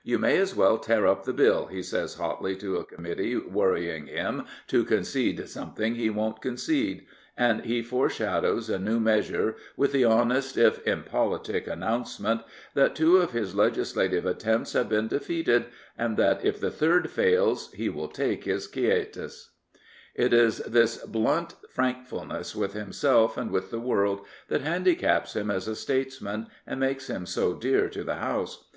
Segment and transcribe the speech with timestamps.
[0.12, 4.06] "You may as well tear up the Bill," he says hotly to a committee worrying
[4.06, 7.06] him to concede something he won't concede,
[7.38, 12.42] and he foreshadows a new measure with the honest if impolitic announcement
[12.74, 15.64] that two of his legislative attempts have been defeated,
[15.96, 19.48] and that if the third fails he will take his quietus.
[20.14, 20.26] 318 Augustine Birrell, K.C.
[20.26, 20.58] It is
[20.96, 26.48] this blunt frankness with himself and with the world that handicaps him as a statesman,
[26.66, 28.68] and makes him so dear to the House.